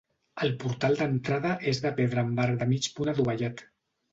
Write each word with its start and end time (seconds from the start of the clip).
El 0.45 0.53
portal 0.63 0.97
d'entrada 1.01 1.51
és 1.73 1.83
de 1.85 1.91
pedra 2.01 2.25
amb 2.29 2.43
arc 2.47 2.59
de 2.63 2.71
mig 2.73 2.89
punt 2.97 3.13
adovellat. 3.17 3.67